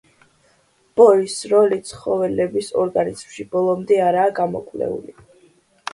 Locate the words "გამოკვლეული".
4.41-5.19